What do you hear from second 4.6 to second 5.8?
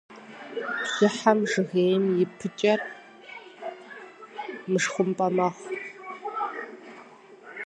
мышхумпӏэр, мэхъу.